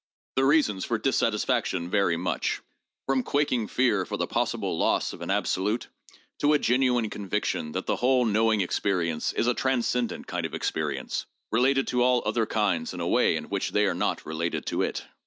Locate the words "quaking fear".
3.21-4.03